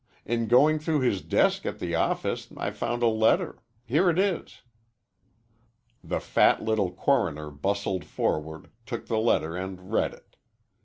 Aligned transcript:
In 0.25 0.47
going 0.47 0.79
through 0.79 1.01
his 1.01 1.21
desk 1.21 1.63
at 1.63 1.77
the 1.77 1.93
office 1.93 2.47
I 2.57 2.71
found 2.71 3.03
a 3.03 3.07
letter. 3.07 3.61
Here 3.85 4.09
it 4.09 4.17
is." 4.17 4.63
The 6.03 6.19
fat 6.19 6.59
little 6.63 6.89
coroner 6.91 7.51
bustled 7.51 8.03
forward, 8.03 8.71
took 8.87 9.05
the 9.05 9.19
letter, 9.19 9.55
and 9.55 9.93
read 9.93 10.15
it. 10.15 10.37